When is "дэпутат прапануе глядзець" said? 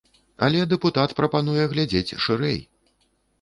0.71-2.17